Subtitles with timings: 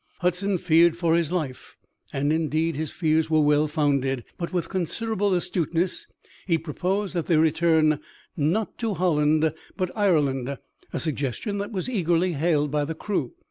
[0.21, 1.77] Hudson feared for his life,
[2.11, 6.07] and indeed his fears were well founded; but with considerable astuteness
[6.47, 7.99] he proposed that they return
[8.35, 10.57] not to Holland but Ireland
[10.91, 13.33] a suggestion that was eagerly hailed by the crew.